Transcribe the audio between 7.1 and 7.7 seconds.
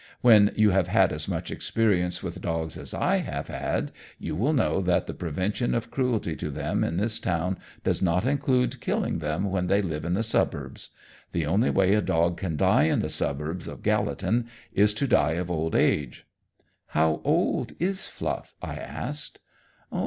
town